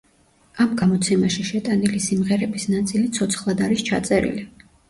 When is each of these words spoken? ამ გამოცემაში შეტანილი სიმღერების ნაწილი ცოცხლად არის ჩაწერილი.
ამ 0.63 0.71
გამოცემაში 0.79 1.45
შეტანილი 1.51 2.01
სიმღერების 2.07 2.67
ნაწილი 2.75 3.13
ცოცხლად 3.19 3.63
არის 3.67 3.89
ჩაწერილი. 3.93 4.49